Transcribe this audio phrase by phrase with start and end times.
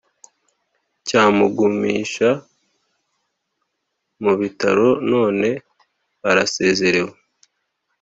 [1.07, 2.29] cya mugumisha
[4.23, 5.49] mubitaro none
[6.29, 7.11] arasezerewe